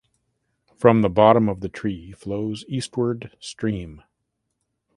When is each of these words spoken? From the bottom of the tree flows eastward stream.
From 0.75 1.03
the 1.03 1.11
bottom 1.11 1.47
of 1.47 1.59
the 1.59 1.69
tree 1.69 2.11
flows 2.11 2.65
eastward 2.67 3.37
stream. 3.39 4.01